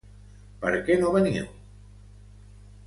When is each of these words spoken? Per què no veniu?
Per 0.63 0.71
què 0.87 0.97
no 1.03 1.11
veniu? 1.17 1.47